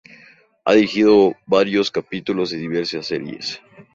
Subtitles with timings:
[0.65, 3.61] Ha dirigido varios capítulos de diversas series.